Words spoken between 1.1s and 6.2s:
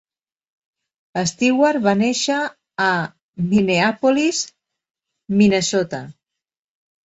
Stewart va néixer a Minneapolis, Minnesota.